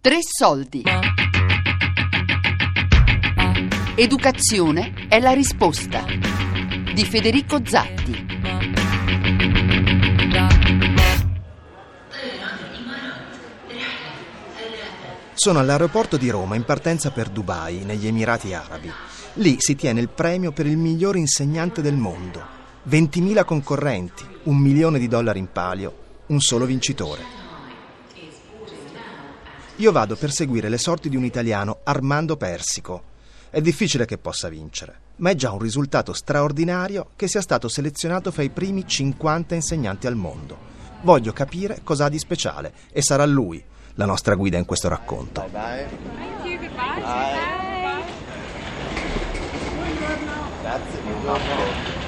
Tre 0.00 0.18
soldi. 0.20 0.84
Educazione 3.96 5.08
è 5.08 5.18
la 5.18 5.32
risposta. 5.32 6.04
Di 6.94 7.04
Federico 7.04 7.58
Zatti. 7.64 8.26
Sono 15.34 15.58
all'aeroporto 15.58 16.16
di 16.16 16.30
Roma 16.30 16.54
in 16.54 16.62
partenza 16.62 17.10
per 17.10 17.28
Dubai, 17.28 17.82
negli 17.84 18.06
Emirati 18.06 18.54
Arabi. 18.54 18.92
Lì 19.34 19.56
si 19.58 19.74
tiene 19.74 20.00
il 20.00 20.08
premio 20.08 20.52
per 20.52 20.66
il 20.66 20.76
miglior 20.76 21.16
insegnante 21.16 21.82
del 21.82 21.96
mondo. 21.96 22.40
20.000 22.88 23.44
concorrenti, 23.44 24.24
un 24.44 24.58
milione 24.58 25.00
di 25.00 25.08
dollari 25.08 25.40
in 25.40 25.50
palio, 25.50 25.96
un 26.26 26.38
solo 26.38 26.66
vincitore. 26.66 27.37
Io 29.78 29.92
vado 29.92 30.16
per 30.16 30.32
seguire 30.32 30.68
le 30.68 30.76
sorti 30.76 31.08
di 31.08 31.14
un 31.14 31.24
italiano, 31.24 31.78
Armando 31.84 32.36
Persico. 32.36 33.00
È 33.48 33.60
difficile 33.60 34.06
che 34.06 34.18
possa 34.18 34.48
vincere, 34.48 34.98
ma 35.16 35.30
è 35.30 35.36
già 35.36 35.52
un 35.52 35.60
risultato 35.60 36.12
straordinario 36.12 37.10
che 37.14 37.28
sia 37.28 37.40
stato 37.40 37.68
selezionato 37.68 38.32
fra 38.32 38.42
i 38.42 38.50
primi 38.50 38.84
50 38.84 39.54
insegnanti 39.54 40.08
al 40.08 40.16
mondo. 40.16 40.58
Voglio 41.02 41.32
capire 41.32 41.78
cosa 41.84 42.06
ha 42.06 42.08
di 42.08 42.18
speciale 42.18 42.72
e 42.90 43.02
sarà 43.02 43.24
lui 43.24 43.64
la 43.94 44.04
nostra 44.04 44.34
guida 44.34 44.58
in 44.58 44.64
questo 44.64 44.88
racconto. 44.88 45.42
Bye 45.42 45.50
bye. 45.50 45.86
Thank 46.16 46.44
you, 46.44 46.58
goodbye. 46.58 47.00
Bye. 47.00 48.02
Grazie, 50.60 51.00
buongiorno. 51.02 51.54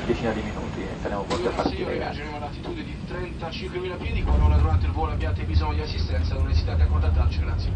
Decina 0.06 0.33
di 0.33 0.42
minuti 0.42 0.80
e 0.80 0.89
saremo 1.02 1.23
pronti 1.23 1.47
a 1.47 1.50
partire. 1.50 1.95
Grazie. 1.95 2.39
A 2.50 2.52
latitudine 2.52 2.84
di 2.84 2.96
35.000 3.09 3.96
piedi, 3.98 4.22
qualora 4.22 4.56
durante 4.56 4.86
il 4.86 4.92
volo 4.92 5.12
abbiate 5.12 5.44
bisogno 5.44 5.75
di 5.75 5.83
assistenza 5.83 6.34
non 6.34 6.50
esitate 6.50 6.83
a 6.83 6.86
contattarci, 6.86 7.38
grazie. 7.38 7.72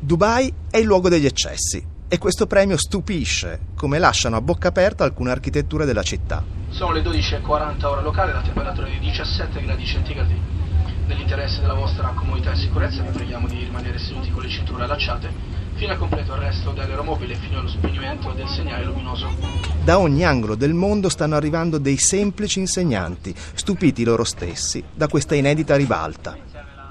Dubai 0.00 0.52
è 0.70 0.78
il 0.78 0.84
luogo 0.84 1.08
degli 1.08 1.26
eccessi 1.26 1.84
e 2.08 2.18
questo 2.18 2.46
premio 2.46 2.76
stupisce 2.76 3.60
come 3.74 3.98
lasciano 3.98 4.36
a 4.36 4.40
bocca 4.40 4.68
aperta 4.68 5.04
alcune 5.04 5.30
architetture 5.30 5.84
della 5.84 6.02
città. 6.02 6.42
Sono 6.70 6.92
le 6.92 7.02
12.40 7.02 7.84
ore 7.84 8.02
locali, 8.02 8.32
la 8.32 8.42
temperatura 8.42 8.86
è 8.86 8.90
di 8.90 8.98
17 8.98 9.62
gradi 9.62 9.86
centigradi. 9.86 10.40
Nell'interesse 11.06 11.60
della 11.60 11.74
vostra 11.74 12.08
comodità 12.08 12.52
e 12.52 12.56
sicurezza 12.56 13.02
vi 13.02 13.10
preghiamo 13.10 13.46
di 13.46 13.64
rimanere 13.64 13.98
seduti 13.98 14.30
con 14.30 14.42
le 14.42 14.48
cinture 14.48 14.84
allacciate 14.84 15.30
fino 15.74 15.92
a 15.92 15.96
completo 15.96 16.32
arresto 16.32 16.72
dell'aeromobile 16.72 17.34
fino 17.36 17.60
allo 17.60 17.68
spegnimento 17.68 18.32
del 18.32 18.48
segnale 18.48 18.84
luminoso. 18.84 19.77
Da 19.88 19.98
ogni 19.98 20.22
angolo 20.22 20.54
del 20.54 20.74
mondo 20.74 21.08
stanno 21.08 21.34
arrivando 21.34 21.78
dei 21.78 21.96
semplici 21.96 22.58
insegnanti, 22.58 23.34
stupiti 23.54 24.04
loro 24.04 24.22
stessi 24.22 24.84
da 24.94 25.08
questa 25.08 25.34
inedita 25.34 25.76
ribalta. 25.76 26.36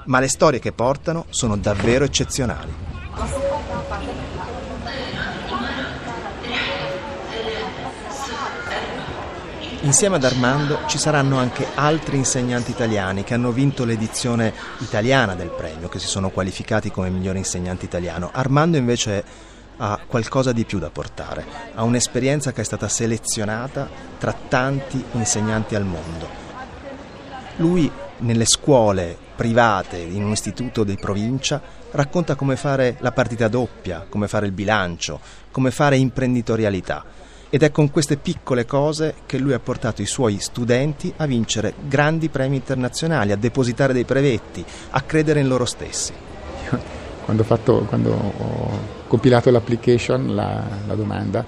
Ma 0.06 0.18
le 0.18 0.26
storie 0.26 0.58
che 0.58 0.72
portano 0.72 1.26
sono 1.28 1.56
davvero 1.56 2.04
eccezionali. 2.04 2.72
Insieme 9.82 10.16
ad 10.16 10.24
Armando 10.24 10.80
ci 10.88 10.98
saranno 10.98 11.38
anche 11.38 11.68
altri 11.76 12.16
insegnanti 12.16 12.72
italiani 12.72 13.22
che 13.22 13.34
hanno 13.34 13.52
vinto 13.52 13.84
l'edizione 13.84 14.52
italiana 14.78 15.36
del 15.36 15.50
premio, 15.56 15.88
che 15.88 16.00
si 16.00 16.08
sono 16.08 16.30
qualificati 16.30 16.90
come 16.90 17.10
migliore 17.10 17.38
insegnante 17.38 17.84
italiano. 17.84 18.30
Armando 18.32 18.76
invece 18.76 19.22
ha 19.78 20.00
qualcosa 20.06 20.52
di 20.52 20.64
più 20.64 20.78
da 20.78 20.90
portare, 20.90 21.44
ha 21.74 21.82
un'esperienza 21.82 22.52
che 22.52 22.60
è 22.60 22.64
stata 22.64 22.88
selezionata 22.88 23.88
tra 24.18 24.34
tanti 24.48 25.02
insegnanti 25.12 25.74
al 25.74 25.84
mondo. 25.84 26.28
Lui 27.56 27.90
nelle 28.18 28.46
scuole 28.46 29.16
private, 29.34 29.96
in 29.98 30.24
un 30.24 30.32
istituto 30.32 30.84
di 30.84 30.96
provincia, 30.96 31.60
racconta 31.92 32.34
come 32.34 32.56
fare 32.56 32.96
la 33.00 33.12
partita 33.12 33.48
doppia, 33.48 34.06
come 34.08 34.28
fare 34.28 34.46
il 34.46 34.52
bilancio, 34.52 35.20
come 35.50 35.70
fare 35.70 35.96
imprenditorialità 35.96 37.04
ed 37.50 37.62
è 37.62 37.70
con 37.70 37.90
queste 37.90 38.18
piccole 38.18 38.66
cose 38.66 39.14
che 39.24 39.38
lui 39.38 39.54
ha 39.54 39.58
portato 39.58 40.02
i 40.02 40.06
suoi 40.06 40.38
studenti 40.38 41.12
a 41.16 41.26
vincere 41.26 41.72
grandi 41.86 42.28
premi 42.28 42.56
internazionali, 42.56 43.32
a 43.32 43.36
depositare 43.36 43.92
dei 43.92 44.04
brevetti, 44.04 44.64
a 44.90 45.00
credere 45.02 45.40
in 45.40 45.48
loro 45.48 45.64
stessi. 45.64 46.12
Quando 47.24 47.42
ho, 47.42 47.46
fatto, 47.46 47.84
quando 47.88 48.10
ho 48.12 48.97
compilato 49.08 49.50
l'application, 49.50 50.34
la, 50.34 50.62
la 50.86 50.94
domanda, 50.94 51.44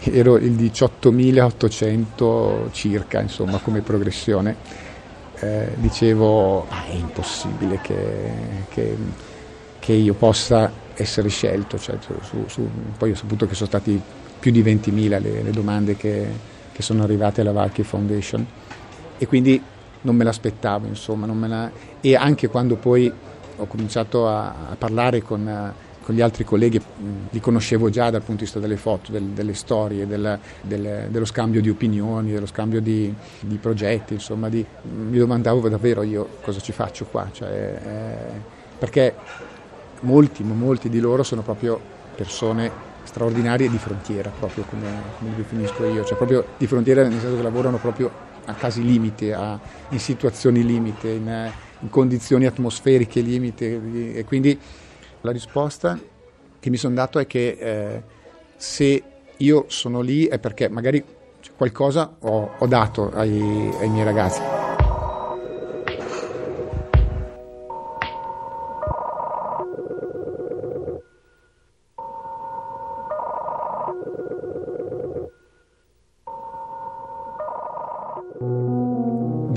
ero 0.00 0.36
il 0.36 0.52
18.800 0.52 2.72
circa, 2.72 3.20
insomma, 3.20 3.58
come 3.58 3.82
progressione. 3.82 4.56
Eh, 5.38 5.74
dicevo, 5.76 6.66
ah, 6.68 6.86
è 6.86 6.94
impossibile 6.94 7.78
che, 7.82 8.32
che, 8.68 8.96
che, 9.78 9.92
io 9.92 10.14
possa 10.14 10.72
essere 10.94 11.28
scelto. 11.28 11.78
Cioè, 11.78 11.98
su, 12.00 12.44
su, 12.46 12.68
poi 12.96 13.10
ho 13.12 13.14
saputo 13.14 13.46
che 13.46 13.54
sono 13.54 13.68
stati 13.68 14.02
più 14.38 14.50
di 14.50 14.62
20.000 14.62 15.20
le, 15.20 15.42
le 15.42 15.50
domande 15.50 15.96
che, 15.96 16.26
che, 16.72 16.82
sono 16.82 17.02
arrivate 17.02 17.42
alla 17.42 17.52
Valky 17.52 17.82
Foundation 17.82 18.46
e 19.18 19.26
quindi 19.26 19.62
non 20.02 20.16
me 20.16 20.24
l'aspettavo, 20.24 20.86
insomma, 20.86 21.26
me 21.26 21.48
la... 21.48 21.70
e 22.00 22.16
anche 22.16 22.48
quando 22.48 22.76
poi 22.76 23.12
ho 23.56 23.66
cominciato 23.66 24.26
a, 24.26 24.70
a 24.70 24.76
parlare 24.78 25.20
con, 25.20 25.74
con, 26.02 26.14
gli 26.14 26.20
altri 26.20 26.44
colleghi, 26.44 26.80
li 27.30 27.40
conoscevo 27.40 27.90
già 27.90 28.10
dal 28.10 28.20
punto 28.20 28.40
di 28.40 28.44
vista 28.44 28.58
delle 28.58 28.76
foto, 28.76 29.12
del, 29.12 29.24
delle 29.24 29.54
storie, 29.54 30.06
del, 30.06 30.38
del, 30.62 31.06
dello 31.10 31.24
scambio 31.24 31.60
di 31.60 31.70
opinioni, 31.70 32.32
dello 32.32 32.46
scambio 32.46 32.80
di, 32.80 33.12
di 33.40 33.56
progetti, 33.56 34.14
insomma, 34.14 34.48
di, 34.48 34.64
mi 34.82 35.18
domandavo 35.18 35.68
davvero 35.68 36.02
io 36.02 36.28
cosa 36.42 36.60
ci 36.60 36.72
faccio 36.72 37.04
qua, 37.06 37.28
cioè, 37.32 37.48
eh, 37.48 38.58
perché 38.78 39.14
molti, 40.00 40.42
molti 40.42 40.88
di 40.88 41.00
loro 41.00 41.22
sono 41.22 41.42
proprio 41.42 41.78
persone 42.14 42.88
straordinarie 43.04 43.68
di 43.68 43.78
frontiera, 43.78 44.30
proprio 44.30 44.64
come, 44.64 44.88
come 45.18 45.30
li 45.30 45.36
definisco 45.36 45.84
io, 45.84 46.04
cioè 46.04 46.16
proprio 46.16 46.44
di 46.56 46.66
frontiera 46.66 47.02
nel 47.02 47.18
senso 47.18 47.36
che 47.36 47.42
lavorano 47.42 47.78
proprio 47.78 48.28
a 48.44 48.54
casi 48.54 48.84
limite, 48.84 49.32
a, 49.32 49.58
in 49.90 49.98
situazioni 49.98 50.64
limite, 50.64 51.08
in, 51.08 51.50
in, 51.80 51.90
condizioni 51.90 52.46
atmosferiche 52.46 53.20
limite 53.20 54.14
e 54.14 54.24
quindi 54.24 54.58
la 55.22 55.32
risposta 55.32 55.98
che 56.58 56.70
mi 56.70 56.76
sono 56.76 56.94
dato 56.94 57.18
è 57.18 57.26
che 57.26 57.56
eh, 57.58 58.02
se 58.56 59.02
io 59.36 59.64
sono 59.68 60.00
lì 60.00 60.26
è 60.26 60.38
perché 60.38 60.68
magari 60.68 61.02
qualcosa 61.56 62.16
ho, 62.20 62.50
ho 62.58 62.66
dato 62.66 63.10
ai, 63.12 63.70
ai 63.80 63.88
miei 63.88 64.04
ragazzi. 64.04 64.40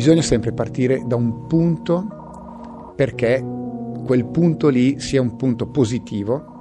bisogna 0.03 0.21
sempre 0.21 0.51
partire 0.51 1.01
da 1.05 1.15
un 1.15 1.47
punto 1.47 2.93
perché 2.93 3.52
quel 4.05 4.25
punto 4.25 4.69
lì 4.69 4.99
sia 4.99 5.21
un 5.21 5.35
punto 5.35 5.67
positivo 5.67 6.51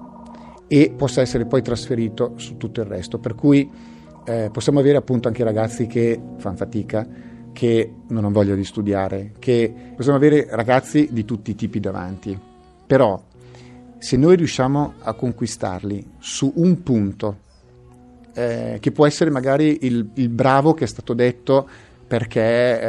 e 0.69 0.93
possa 0.97 1.21
essere 1.21 1.47
poi 1.47 1.63
trasferito 1.63 2.35
su 2.37 2.57
tutto 2.57 2.81
il 2.81 2.87
resto. 2.87 3.19
Per 3.19 3.35
cui 3.35 3.71
eh, 4.25 4.51
possiamo 4.53 4.81
avere 4.81 4.99
appunto 4.99 5.29
anche 5.29 5.45
ragazzi 5.45 5.87
che 5.87 6.21
fanno 6.37 6.57
fatica, 6.57 7.07
che 7.53 7.93
non 8.09 8.25
hanno 8.25 8.33
voglia 8.33 8.55
di 8.55 8.65
studiare, 8.65 9.33
che 9.39 9.73
possiamo 9.95 10.17
avere 10.17 10.47
ragazzi 10.51 11.09
di 11.11 11.25
tutti 11.25 11.51
i 11.51 11.55
tipi 11.55 11.81
davanti. 11.81 12.39
Però 12.87 13.21
se 13.99 14.17
noi 14.17 14.37
riusciamo 14.37 14.95
a 15.01 15.13
conquistarli 15.13 16.13
su 16.19 16.53
un 16.57 16.83
punto, 16.83 17.37
eh, 18.35 18.79
che 18.81 18.91
può 18.93 19.07
essere 19.07 19.31
magari 19.31 19.79
il, 19.83 20.11
il 20.15 20.29
bravo 20.29 20.75
che 20.75 20.85
è 20.85 20.89
stato 20.89 21.13
detto 21.13 21.69
perché, 22.07 22.81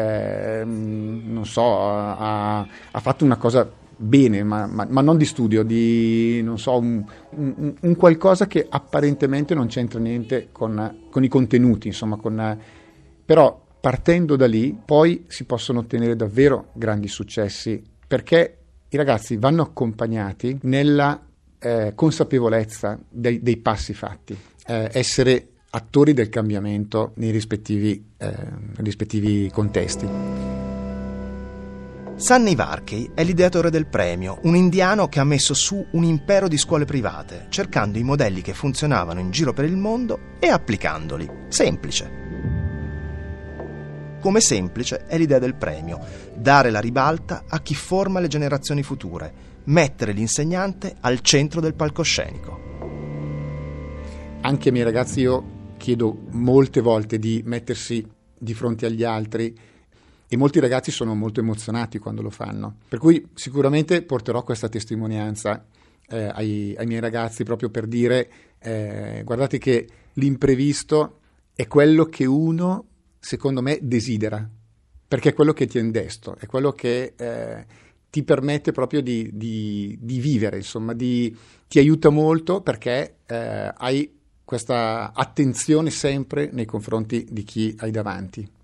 eh, 0.62 0.63
non 0.66 1.46
so, 1.46 1.89
ha, 1.89 2.60
ha, 2.60 3.00
fatto 3.00 3.24
una 3.24 3.38
cosa 3.38 3.69
bene, 4.03 4.44
ma, 4.44 4.67
ma, 4.67 4.85
ma, 4.89 5.01
non 5.01 5.17
di 5.17 5.25
studio, 5.25 5.63
di, 5.63 6.41
non 6.44 6.59
so, 6.59 6.77
un, 6.77 7.03
un, 7.29 7.73
un, 7.79 7.95
qualcosa 7.95 8.47
che 8.47 8.65
apparentemente 8.69 9.55
non 9.55 9.67
c'entra 9.67 10.00
niente 10.00 10.50
con, 10.51 11.05
con 11.09 11.23
i 11.23 11.27
contenuti, 11.27 11.88
insomma, 11.88 12.17
con, 12.17 12.59
però 13.25 13.61
partendo 13.79 14.35
da 14.35 14.45
lì 14.45 14.77
poi 14.83 15.25
si 15.27 15.45
possono 15.45 15.79
ottenere 15.79 16.15
davvero 16.15 16.69
grandi 16.73 17.07
successi, 17.07 17.81
perché 18.05 18.57
i 18.89 18.97
ragazzi 18.97 19.38
vanno 19.38 19.63
accompagnati 19.63 20.59
nella 20.63 21.19
eh, 21.59 21.94
consapevolezza 21.95 23.00
dei, 23.09 23.41
dei 23.41 23.57
passi 23.57 23.94
fatti, 23.94 24.38
eh, 24.67 24.89
essere 24.91 25.47
attori 25.71 26.13
del 26.13 26.29
cambiamento 26.29 27.13
nei 27.15 27.31
rispettivi, 27.31 28.11
eh, 28.17 28.35
rispettivi 28.77 29.50
contesti. 29.51 30.52
Sunny 32.15 32.54
Varkey 32.54 33.10
è 33.15 33.24
l'ideatore 33.24 33.71
del 33.71 33.88
premio, 33.88 34.39
un 34.44 34.56
indiano 34.56 35.10
che 35.10 35.19
ha 35.19 35.24
messo 35.24 35.56
su 35.56 35.83
un 35.92 36.04
impero 36.04 36.48
di 36.48 36.57
scuole 36.57 36.86
private, 36.86 37.48
cercando 37.50 37.98
i 37.98 38.04
modelli 38.04 38.42
che 38.42 38.54
funzionavano 38.54 39.19
in 39.19 39.31
giro 39.31 39.51
per 39.51 39.65
il 39.65 39.75
mondo 39.75 40.19
e 40.39 40.48
applicandoli. 40.48 41.27
Semplice. 41.48 42.21
Come 44.21 44.42
semplice 44.42 45.06
è 45.07 45.18
l'idea 45.18 45.39
del 45.39 45.56
premio, 45.56 46.00
dare 46.36 46.69
la 46.69 46.80
ribalta 46.80 47.45
a 47.48 47.60
chi 47.62 47.74
forma 47.74 48.19
le 48.19 48.27
generazioni 48.27 48.83
future, 48.83 49.33
mettere 49.65 50.12
l'insegnante 50.12 50.95
al 51.01 51.19
centro 51.21 51.60
del 51.62 51.74
palcoscenico. 51.74 52.62
Anche 54.42 54.68
ai 54.68 54.71
miei 54.71 54.86
ragazzi 54.86 55.19
io 55.21 55.74
chiedo 55.77 56.15
molte 56.30 56.80
volte 56.80 57.18
di 57.18 57.42
mettersi 57.44 58.06
di 58.38 58.54
fronte 58.54 58.86
agli 58.86 59.04
altri 59.04 59.71
e 60.33 60.38
molti 60.38 60.59
ragazzi 60.59 60.89
sono 60.89 61.13
molto 61.13 61.41
emozionati 61.41 62.00
quando 62.00 62.24
lo 62.24 62.31
fanno. 62.31 62.77
Per 62.88 62.97
cui 62.97 63.24
sicuramente 63.35 64.01
porterò 64.01 64.44
questa 64.44 64.68
testimonianza 64.68 65.63
eh, 66.07 66.24
ai, 66.24 66.74
ai, 66.75 66.88
miei 66.88 67.00
ragazzi 67.00 67.44
proprio 67.44 67.69
per 67.69 67.85
dire 67.85 68.31
eh, 68.57 69.21
guardate 69.24 69.59
che 69.59 69.88
l'imprevisto 70.13 71.19
è 71.53 71.68
quello 71.68 72.06
che 72.06 72.25
uno 72.25 72.85
secondo 73.19 73.62
me, 73.62 73.77
desidera, 73.83 74.50
perché 75.07 75.30
è 75.30 75.33
quello 75.33 75.53
che 75.53 75.68
ti 75.68 75.77
è 75.77 75.81
indesto, 75.81 76.36
è 76.39 76.47
quello 76.47 76.71
che 76.71 77.13
eh, 77.15 77.65
ti 78.09 78.24
permette 78.24 78.71
proprio 78.71 79.03
di, 79.03 79.29
di, 79.33 79.95
di 80.01 80.19
vivere, 80.19 80.57
insomma, 80.57 80.94
di, 80.94 81.38
ti 81.68 81.77
aiuta 81.77 82.09
molto 82.09 82.62
perché 82.62 83.18
eh, 83.27 83.71
hai 83.77 84.19
questa 84.44 85.12
attenzione 85.13 85.91
sempre 85.91 86.50
nei 86.51 86.65
confronti 86.65 87.27
di 87.29 87.44
chi 87.44 87.75
hai 87.77 87.91
davanti. 87.91 88.62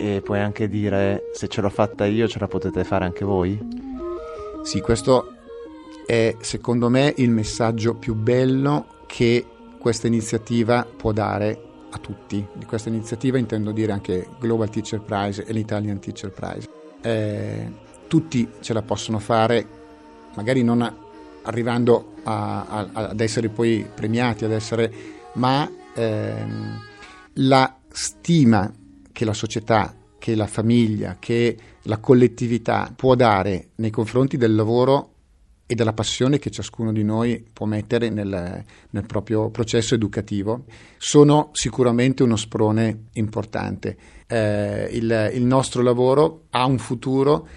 E 0.00 0.20
puoi 0.22 0.38
anche 0.38 0.68
dire, 0.68 1.30
se 1.32 1.48
ce 1.48 1.60
l'ho 1.60 1.70
fatta 1.70 2.06
io, 2.06 2.28
ce 2.28 2.38
la 2.38 2.46
potete 2.46 2.84
fare 2.84 3.04
anche 3.04 3.24
voi? 3.24 3.58
Sì, 4.62 4.80
questo 4.80 5.34
è 6.06 6.36
secondo 6.40 6.88
me 6.88 7.12
il 7.16 7.30
messaggio 7.30 7.94
più 7.94 8.14
bello 8.14 8.86
che 9.06 9.44
questa 9.78 10.06
iniziativa 10.06 10.84
può 10.84 11.12
dare 11.12 11.62
a 11.90 11.98
tutti. 11.98 12.46
Di 12.52 12.64
questa 12.64 12.88
iniziativa 12.88 13.38
intendo 13.38 13.72
dire 13.72 13.92
anche 13.92 14.28
Global 14.38 14.70
Teacher 14.70 15.00
Prize 15.00 15.44
e 15.44 15.52
l'Italian 15.52 15.98
Teacher 15.98 16.30
Prize. 16.30 16.68
Eh, 17.00 17.72
tutti 18.06 18.48
ce 18.60 18.72
la 18.72 18.82
possono 18.82 19.18
fare, 19.18 19.66
magari 20.34 20.62
non 20.62 21.06
arrivando 21.42 22.14
a, 22.24 22.66
a, 22.66 22.88
ad 22.92 23.20
essere 23.20 23.48
poi 23.48 23.86
premiati, 23.92 24.44
ad 24.44 24.52
essere, 24.52 24.92
ma 25.34 25.70
ehm, 25.94 26.80
la 27.34 27.76
stima 27.90 28.70
che 29.18 29.24
la 29.24 29.34
società, 29.34 29.96
che 30.16 30.36
la 30.36 30.46
famiglia, 30.46 31.16
che 31.18 31.56
la 31.82 31.98
collettività 31.98 32.92
può 32.94 33.16
dare 33.16 33.70
nei 33.74 33.90
confronti 33.90 34.36
del 34.36 34.54
lavoro 34.54 35.14
e 35.66 35.74
della 35.74 35.92
passione 35.92 36.38
che 36.38 36.52
ciascuno 36.52 36.92
di 36.92 37.02
noi 37.02 37.44
può 37.52 37.66
mettere 37.66 38.10
nel, 38.10 38.64
nel, 38.90 39.06
proprio 39.06 39.50
processo 39.50 39.96
educativo, 39.96 40.66
sono 40.98 41.48
sicuramente 41.50 42.22
uno 42.22 42.36
sprone 42.36 43.06
importante. 43.14 43.96
Eh, 44.28 44.88
il, 44.92 45.32
il, 45.34 45.42
nostro 45.42 45.82
lavoro 45.82 46.44
ha 46.50 46.64
un 46.64 46.78
futuro 46.78 47.48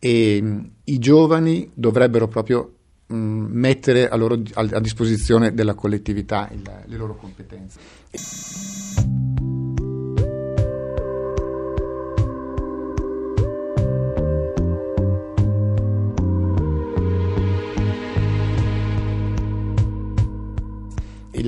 e 0.00 0.42
mh, 0.42 0.46
mm, 0.46 0.64
i 0.86 0.98
giovani 0.98 1.70
dovrebbero 1.74 2.26
proprio 2.26 2.72
mh, 3.06 3.14
mm, 3.14 3.44
mettere 3.52 4.08
a, 4.08 4.16
loro, 4.16 4.42
a, 4.54 4.66
a, 4.68 4.80
disposizione 4.80 5.54
della 5.54 5.74
collettività 5.74 6.50
il, 6.50 6.68
le 6.86 6.96
loro 6.96 7.14
competenze. 7.14 7.78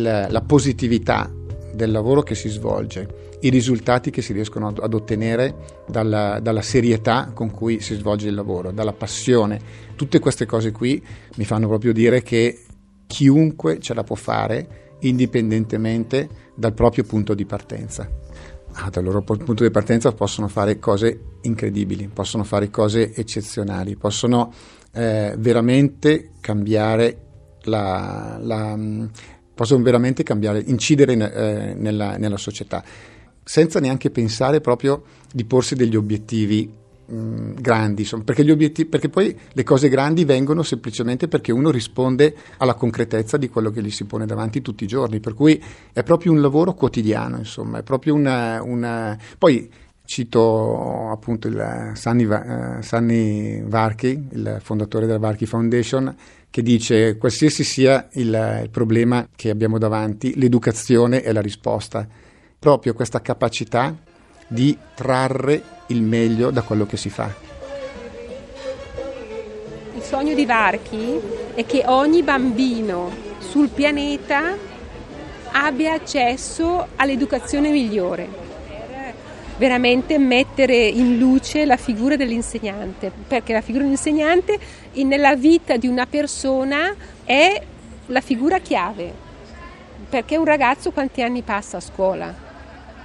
La 0.06 0.43
positività 0.43 1.31
del 1.75 1.91
lavoro 1.91 2.23
che 2.23 2.35
si 2.35 2.49
svolge, 2.49 3.25
i 3.41 3.50
risultati 3.50 4.11
che 4.11 4.23
si 4.23 4.32
riescono 4.32 4.69
ad, 4.69 4.79
ad 4.81 4.94
ottenere 4.94 5.85
dalla, 5.87 6.41
dalla, 6.41 6.62
serietà 6.62 7.31
con 7.35 7.50
cui 7.50 7.81
si 7.81 7.94
svolge 7.94 8.29
il 8.29 8.35
lavoro, 8.35 8.73
dalla 8.73 8.94
passione. 8.94 9.61
Tutte 9.94 10.19
queste 10.19 10.47
cose 10.47 10.73
qui 10.73 11.03
mi 11.37 11.44
fanno 11.44 11.69
proprio 11.69 11.93
dire 11.93 12.23
che 12.23 12.64
chiunque 13.06 13.79
ce 13.79 13.94
la 13.94 14.03
può 14.03 14.17
fare 14.17 14.94
indipendentemente 15.00 16.29
dal 16.55 16.73
proprio 16.73 17.05
punto 17.05 17.35
di 17.35 17.44
partenza. 17.44 18.08
Ah, 18.79 18.91
dal 18.91 19.05
loro 19.05 19.23
punto 19.23 19.62
di 19.62 19.70
partenza 19.70 20.12
possono 20.12 20.49
fare 20.49 20.79
cose 20.79 21.38
incredibili, 21.43 22.08
possono 22.08 22.44
fare 22.44 22.69
cose 22.69 23.14
eccezionali, 23.14 23.97
possono 23.97 24.53
eh, 24.93 25.35
veramente 25.38 26.32
cambiare 26.41 27.23
la, 27.62 28.38
la, 28.41 28.79
possono 29.56 29.82
veramente 29.82 30.23
cambiare, 30.23 30.62
incidere 30.67 31.14
in, 31.14 31.23
eh, 31.23 31.75
nella, 31.75 32.19
nella, 32.19 32.37
società, 32.37 32.85
senza 33.43 33.81
neanche 33.81 34.11
pensare 34.11 34.61
proprio 34.61 35.03
di 35.32 35.47
porsi 35.47 35.75
degli 35.75 35.97
obiettivi 35.97 36.70
mh, 37.06 37.53
grandi, 37.58 38.03
insomma, 38.03 38.25
perché, 38.25 38.44
perché, 38.85 39.08
poi 39.08 39.35
le 39.50 39.62
cose 39.64 39.88
grandi 39.88 40.26
vengono 40.26 40.62
semplicemente 40.62 41.26
perché 41.26 41.53
uno 41.53 41.70
risponde 41.70 42.37
alla 42.58 42.75
concretezza 42.75 43.38
di 43.38 43.49
quello 43.49 43.70
che 43.70 43.82
gli 43.82 43.91
si 43.91 44.05
pone 44.05 44.26
davanti 44.26 44.61
tutti 44.61 44.85
i 44.85 44.87
giorni, 44.87 45.20
per 45.20 45.32
cui 45.32 45.61
è 45.91 46.03
proprio 46.03 46.32
un 46.32 46.43
lavoro 46.43 46.75
quotidiano, 46.75 47.38
insomma, 47.38 47.79
è 47.79 47.82
proprio 47.82 48.12
una... 48.12 48.62
una... 48.62 49.19
Poi, 49.38 49.70
cito 50.05 51.11
appunto 51.11 51.49
il 51.49 51.93
Sunny, 51.94 52.25
uh, 52.25 52.81
Sunny 52.81 53.61
Varchi, 53.67 54.29
il 54.32 54.58
fondatore 54.61 55.05
della 55.06 55.19
Varchi 55.19 55.47
Foundation, 55.47 56.14
che 56.56 56.62
dice 56.62 57.19
qualsiasi 57.19 57.64
sia 57.64 58.08
il, 58.12 58.61
il 58.62 58.70
problema 58.70 59.29
che 59.37 59.50
abbiamo 59.50 59.76
davanti, 59.76 60.38
l'educazione 60.38 61.20
è 61.20 61.31
la 61.31 61.43
risposta. 61.43 62.08
Proprio 62.58 62.94
questa 62.94 63.20
capacità 63.20 63.94
di 64.49 64.75
trarre 64.94 65.62
il 65.88 66.00
meglio 66.00 66.50
da 66.50 66.62
quello 66.62 66.87
che 66.87 66.97
si 66.97 67.11
fa. 67.11 67.31
Il 69.97 70.00
sogno 70.00 70.32
di 70.32 70.47
Varchi 70.47 71.20
è 71.55 71.67
che 71.67 71.82
ogni 71.85 72.23
bambino 72.23 73.11
sul 73.41 73.69
pianeta 73.69 74.56
abbia 75.53 75.93
accesso 75.93 76.87
all'educazione 76.97 77.70
migliore 77.70 78.45
veramente 79.56 80.19
mettere 80.19 80.76
in 80.76 81.19
luce 81.19 81.64
la 81.64 81.76
figura 81.76 82.17
dell'insegnante, 82.17 83.11
perché 83.26 83.53
la 83.53 83.61
figura 83.61 83.85
dell'insegnante 83.85 84.58
nella 84.94 85.35
vita 85.35 85.76
di 85.76 85.87
una 85.87 86.06
persona 86.06 86.94
è 87.25 87.62
la 88.06 88.20
figura 88.20 88.58
chiave, 88.58 89.12
perché 90.08 90.37
un 90.37 90.44
ragazzo 90.44 90.91
quanti 90.93 91.23
anni 91.23 91.43
passa 91.43 91.79
a 91.79 91.81
scuola? 91.81 92.44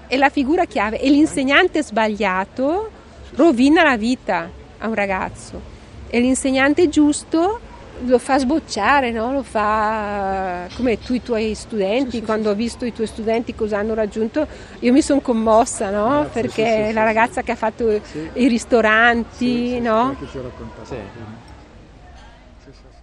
È 0.08 0.18
la 0.18 0.30
figura 0.30 0.66
chiave 0.66 1.00
e 1.00 1.10
l'insegnante 1.10 1.84
sbagliato 1.84 2.92
rovina 3.36 3.84
la 3.84 3.96
vita 3.96 4.50
a 4.78 4.88
un 4.88 4.94
ragazzo 4.94 5.62
e 6.10 6.20
l'insegnante 6.20 6.90
giusto 6.90 7.60
lo 8.06 8.20
fa 8.20 8.40
sbocciare, 8.40 9.12
no? 9.12 9.32
lo 9.32 9.44
fa 9.44 10.68
come 10.76 11.00
tu 11.00 11.14
i 11.14 11.22
tuoi 11.22 11.54
studenti, 11.56 12.18
sì, 12.18 12.22
quando 12.24 12.50
ho 12.50 12.56
visto 12.56 12.86
i 12.86 12.94
tuoi 12.94 13.08
studenti 13.08 13.54
cosa 13.56 13.78
hanno 13.78 13.94
raggiunto, 13.94 14.48
io 14.80 14.92
mi 14.92 15.02
sono 15.02 15.22
commossa 15.22 15.90
no? 15.90 16.22
Grazie, 16.22 16.42
perché 16.42 16.88
sì, 16.88 16.94
la 16.94 17.04
ragazza 17.04 17.42
che 17.42 17.52
ha 17.52 17.56
fatto 17.56 17.90
i 17.92 18.48
ristoranti, 18.48 19.80
no? 19.80 20.16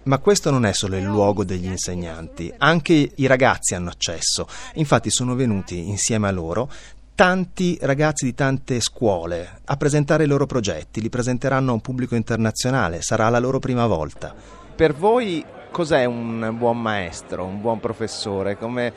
Ma 0.03 0.17
questo 0.17 0.49
non 0.49 0.65
è 0.65 0.73
solo 0.73 0.95
il 0.95 1.03
luogo 1.03 1.43
degli 1.43 1.65
insegnanti, 1.65 2.51
anche 2.57 3.11
i 3.13 3.27
ragazzi 3.27 3.75
hanno 3.75 3.89
accesso. 3.89 4.47
Infatti 4.75 5.11
sono 5.11 5.35
venuti 5.35 5.87
insieme 5.87 6.27
a 6.27 6.31
loro 6.31 6.71
tanti 7.13 7.77
ragazzi 7.81 8.23
di 8.23 8.33
tante 8.33 8.79
scuole 8.79 9.59
a 9.65 9.75
presentare 9.75 10.23
i 10.23 10.27
loro 10.27 10.45
progetti, 10.45 11.01
li 11.01 11.09
presenteranno 11.09 11.71
a 11.71 11.73
un 11.73 11.81
pubblico 11.81 12.15
internazionale, 12.15 13.01
sarà 13.01 13.27
la 13.27 13.39
loro 13.39 13.59
prima 13.59 13.85
volta 13.87 14.58
per 14.79 14.93
voi 14.93 15.43
cos'è 15.71 16.05
un 16.05 16.53
buon 16.57 16.81
maestro, 16.81 17.43
un 17.43 17.59
buon 17.59 17.81
professore? 17.81 18.57
Come... 18.57 18.93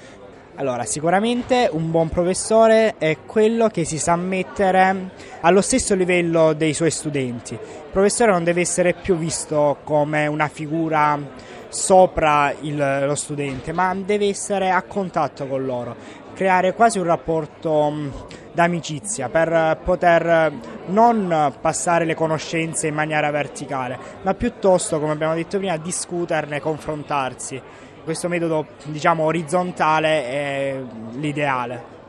Allora, 0.54 0.84
sicuramente 0.84 1.68
un 1.72 1.90
buon 1.90 2.08
professore 2.08 2.94
è 2.98 3.18
quello 3.26 3.66
che 3.66 3.84
si 3.84 3.98
sa 3.98 4.14
mettere 4.14 5.10
allo 5.40 5.60
stesso 5.60 5.96
livello 5.96 6.52
dei 6.52 6.72
suoi 6.72 6.92
studenti. 6.92 7.54
Il 7.54 7.90
professore 7.90 8.30
non 8.30 8.44
deve 8.44 8.60
essere 8.60 8.94
più 8.94 9.16
visto 9.16 9.78
come 9.82 10.28
una 10.28 10.46
figura 10.46 11.18
sopra 11.68 12.54
il, 12.60 13.02
lo 13.04 13.16
studente, 13.16 13.72
ma 13.72 13.92
deve 13.92 14.28
essere 14.28 14.70
a 14.70 14.82
contatto 14.82 15.48
con 15.48 15.64
loro, 15.64 15.96
creare 16.42 16.75
quasi 16.75 16.99
un 16.99 17.04
rapporto 17.04 17.94
d'amicizia 18.50 19.28
per 19.28 19.78
poter 19.84 20.52
non 20.87 21.54
passare 21.61 22.04
le 22.04 22.16
conoscenze 22.16 22.88
in 22.88 22.94
maniera 22.94 23.30
verticale, 23.30 23.96
ma 24.22 24.34
piuttosto, 24.34 24.99
come 24.99 25.12
abbiamo 25.12 25.34
detto 25.34 25.58
prima, 25.58 25.76
discuterne, 25.76 26.61
confrontarsi. 26.61 27.62
Questo 28.02 28.26
metodo, 28.26 28.66
diciamo, 28.87 29.22
orizzontale 29.22 30.25
è 30.25 30.82
l'ideale. 31.12 32.00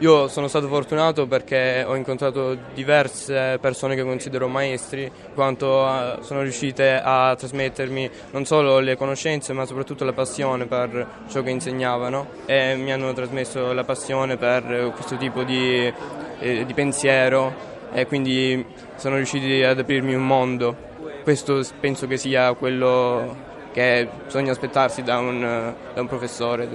Io 0.00 0.28
sono 0.28 0.48
stato 0.48 0.66
fortunato 0.66 1.26
perché 1.26 1.84
ho 1.86 1.94
incontrato 1.94 2.56
diverse 2.72 3.58
persone 3.60 3.94
che 3.94 4.02
considero 4.02 4.48
maestri, 4.48 5.02
in 5.02 5.34
quanto 5.34 5.86
eh, 5.86 6.22
sono 6.22 6.40
riuscite 6.40 6.98
a 6.98 7.34
trasmettermi 7.36 8.10
non 8.30 8.46
solo 8.46 8.78
le 8.78 8.96
conoscenze 8.96 9.52
ma 9.52 9.66
soprattutto 9.66 10.06
la 10.06 10.14
passione 10.14 10.64
per 10.64 11.06
ciò 11.28 11.42
che 11.42 11.50
insegnavano 11.50 12.28
e 12.46 12.76
mi 12.76 12.90
hanno 12.92 13.12
trasmesso 13.12 13.74
la 13.74 13.84
passione 13.84 14.38
per 14.38 14.90
questo 14.94 15.18
tipo 15.18 15.42
di, 15.42 15.92
eh, 16.38 16.64
di 16.64 16.72
pensiero 16.72 17.52
e 17.92 18.06
quindi 18.06 18.64
sono 18.96 19.16
riusciti 19.16 19.62
ad 19.62 19.80
aprirmi 19.80 20.14
un 20.14 20.26
mondo. 20.26 20.76
Questo 21.22 21.62
penso 21.78 22.06
che 22.06 22.16
sia 22.16 22.54
quello 22.54 23.36
che 23.74 24.08
bisogna 24.24 24.52
aspettarsi 24.52 25.02
da 25.02 25.18
un, 25.18 25.74
da 25.92 26.00
un 26.00 26.06
professore. 26.06 26.66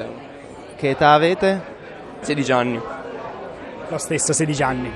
Che 0.75 0.89
età 0.89 1.13
avete? 1.13 1.73
16 2.21 2.51
anni. 2.51 2.94
Lo 3.87 3.99
stesso, 3.99 4.33
16 4.33 4.63
anni. 4.63 4.91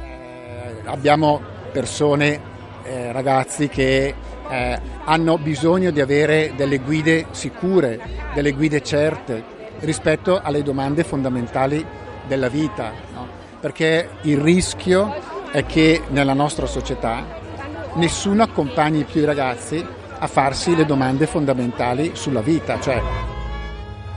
Eh, 0.00 0.74
abbiamo 0.84 1.40
persone, 1.72 2.40
eh, 2.84 3.10
ragazzi 3.10 3.68
che 3.68 4.14
eh, 4.48 4.80
hanno 5.04 5.38
bisogno 5.38 5.90
di 5.90 6.00
avere 6.00 6.52
delle 6.56 6.78
guide 6.78 7.26
sicure, 7.32 7.98
delle 8.34 8.52
guide 8.52 8.82
certe 8.82 9.42
rispetto 9.80 10.40
alle 10.40 10.62
domande 10.62 11.02
fondamentali 11.02 11.84
della 12.28 12.48
vita, 12.48 12.92
no? 13.12 13.26
perché 13.58 14.08
il 14.22 14.38
rischio 14.38 15.12
è 15.50 15.66
che 15.66 16.02
nella 16.10 16.34
nostra 16.34 16.66
società 16.66 17.41
nessuno 17.94 18.42
accompagni 18.42 19.04
più 19.04 19.20
i 19.20 19.24
ragazzi 19.24 19.84
a 20.18 20.26
farsi 20.26 20.76
le 20.76 20.86
domande 20.86 21.26
fondamentali 21.26 22.12
sulla 22.14 22.40
vita, 22.40 22.78
cioè 22.80 23.00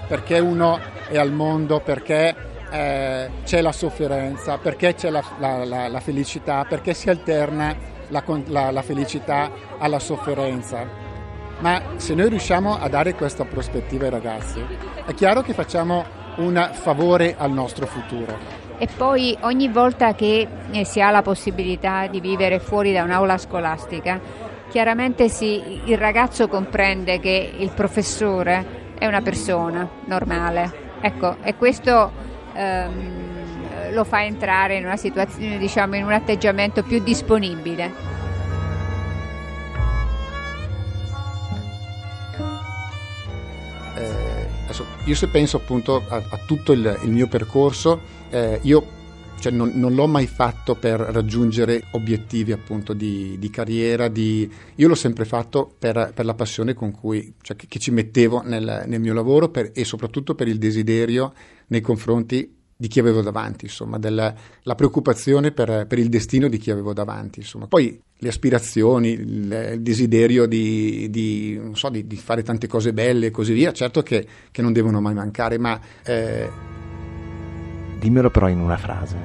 perché 0.07 0.39
uno 0.39 0.79
è 1.07 1.17
al 1.17 1.31
mondo, 1.31 1.79
perché 1.79 2.35
eh, 2.69 3.29
c'è 3.43 3.61
la 3.61 3.71
sofferenza, 3.71 4.57
perché 4.57 4.93
c'è 4.93 5.09
la, 5.09 5.23
la, 5.39 5.65
la, 5.65 5.87
la 5.87 5.99
felicità, 5.99 6.63
perché 6.65 6.93
si 6.93 7.09
alterna 7.09 7.75
la 8.09 8.81
felicità 8.83 9.49
alla 9.79 9.99
sofferenza. 9.99 10.87
Ma 11.59 11.81
se 11.95 12.13
noi 12.13 12.29
riusciamo 12.29 12.77
a 12.77 12.87
dare 12.87 13.15
questa 13.15 13.45
prospettiva 13.45 14.05
ai 14.05 14.11
ragazzi, 14.11 14.63
è 15.05 15.13
chiaro 15.15 15.41
che 15.41 15.53
facciamo 15.53 16.05
un 16.37 16.69
favore 16.73 17.35
al 17.37 17.51
nostro 17.51 17.87
futuro 17.87 18.64
e 18.77 18.87
poi 18.95 19.37
ogni 19.41 19.67
volta 19.67 20.13
che 20.13 20.47
eh, 20.71 20.85
si 20.85 21.01
ha 21.01 21.09
la 21.11 21.21
possibilità 21.21 22.07
di 22.07 22.19
vivere 22.19 22.59
fuori 22.59 22.91
da 22.91 23.03
un'aula 23.03 23.37
scolastica, 23.37 24.19
chiaramente 24.69 25.29
si, 25.29 25.81
il 25.85 25.97
ragazzo 25.97 26.47
comprende 26.47 27.19
che 27.19 27.53
il 27.57 27.71
professore 27.71 28.93
è 28.97 29.05
una 29.05 29.21
persona 29.21 29.87
normale. 30.05 30.83
Ecco, 31.01 31.37
e 31.43 31.55
questo 31.55 32.11
ehm, 32.53 33.91
lo 33.91 34.03
fa 34.03 34.23
entrare 34.23 34.75
in 34.75 34.85
situazione, 34.97 35.57
diciamo, 35.57 35.95
in 35.95 36.03
un 36.03 36.11
atteggiamento 36.11 36.83
più 36.83 37.01
disponibile. 37.01 38.14
Io 45.05 45.15
se 45.15 45.27
penso 45.27 45.57
appunto 45.57 46.03
a, 46.07 46.23
a 46.29 46.39
tutto 46.45 46.71
il, 46.71 46.99
il, 47.03 47.11
mio 47.11 47.27
percorso, 47.27 48.01
eh, 48.29 48.59
io 48.63 48.93
cioè, 49.39 49.51
non, 49.51 49.71
non, 49.75 49.93
l'ho 49.93 50.07
mai 50.07 50.25
fatto 50.25 50.75
per 50.75 50.99
raggiungere 50.99 51.83
obiettivi 51.91 52.51
appunto 52.51 52.93
di, 52.93 53.37
di 53.37 53.49
carriera, 53.51 54.07
di... 54.07 54.49
io 54.75 54.87
l'ho 54.87 54.95
sempre 54.95 55.25
fatto 55.25 55.71
per, 55.77 56.11
per 56.13 56.25
la 56.25 56.33
passione 56.33 56.73
con 56.73 56.91
cui, 56.91 57.35
cioè, 57.41 57.55
che, 57.55 57.67
che, 57.67 57.77
ci 57.77 57.91
mettevo 57.91 58.41
nel, 58.43 58.85
nel 58.87 58.99
mio 58.99 59.13
lavoro 59.13 59.49
per, 59.49 59.71
e 59.73 59.85
soprattutto 59.85 60.33
per 60.33 60.47
il 60.47 60.57
desiderio 60.57 61.33
nei 61.67 61.81
confronti 61.81 62.51
di 62.77 62.87
chi 62.87 62.99
avevo 62.99 63.21
davanti, 63.21 63.65
insomma, 63.65 63.97
della, 63.97 64.33
la 64.63 64.75
preoccupazione 64.75 65.51
per, 65.51 65.85
per, 65.87 65.97
il 65.97 66.09
destino 66.09 66.49
di 66.49 66.57
chi 66.57 66.71
avevo 66.71 66.93
davanti, 66.93 67.39
insomma. 67.39 67.67
Poi 67.67 67.99
le 68.17 68.27
aspirazioni, 68.27 69.11
il, 69.11 69.71
il 69.73 69.81
desiderio 69.81 70.45
di, 70.45 71.09
di, 71.09 71.59
so, 71.73 71.89
di, 71.89 72.05
di, 72.05 72.17
fare 72.17 72.43
tante 72.43 72.67
cose 72.67 72.91
belle 72.91 73.27
e 73.27 73.31
così 73.31 73.53
via, 73.53 73.71
certo 73.71 74.01
che, 74.03 74.27
che 74.51 74.61
non 74.61 74.73
devono 74.73 74.99
mai 74.99 75.13
mancare, 75.13 75.57
ma... 75.57 75.79
Eh, 76.03 76.49
Dimmelo 77.99 78.29
però 78.29 78.49
in 78.49 78.59
una 78.59 78.77
frase. 78.77 79.17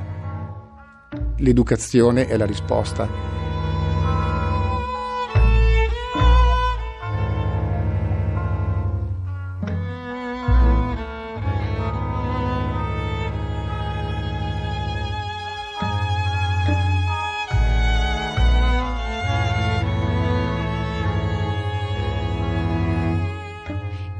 L'educazione 1.38 2.26
è 2.26 2.37
la 2.37 2.47
risposta. 2.47 3.39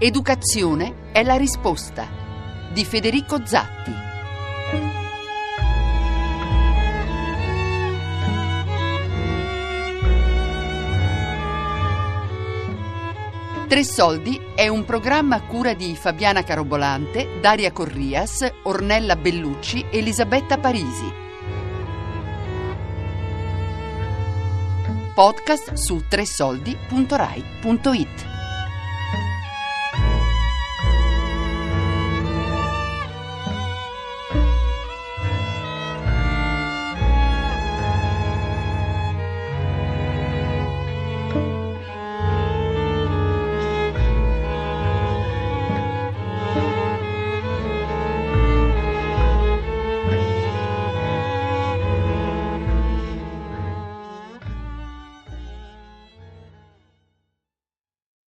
Educazione 0.02 1.11
è 1.12 1.23
la 1.23 1.37
risposta 1.37 2.09
di 2.73 2.87
Federico 2.87 3.45
Zatti. 3.45 3.92
Tre 13.69 13.85
Soldi 13.85 14.40
è 14.54 14.69
un 14.69 14.87
programma 14.87 15.37
a 15.37 15.42
cura 15.42 15.75
di 15.75 15.95
Fabiana 15.95 16.45
Carobolante, 16.45 17.38
Daria 17.38 17.71
Corrias, 17.71 18.50
Ornella 18.62 19.16
Bellucci 19.16 19.85
Elisabetta 19.90 20.57
Parisi. 20.57 21.12
Podcast 25.12 25.75
su 25.75 26.04
tresoldi.rai.it 26.09 28.39